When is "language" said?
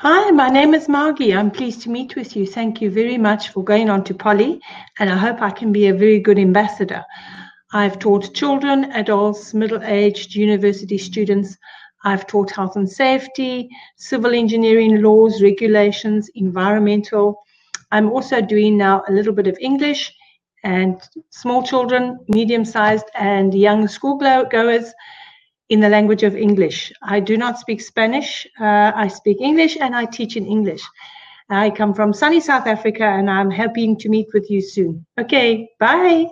25.88-26.22